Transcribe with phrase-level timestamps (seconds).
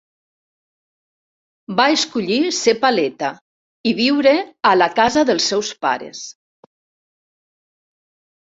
[1.81, 3.29] Va escollir ser paleta
[3.91, 4.33] i viure
[4.71, 6.27] a la casa dels seus pares.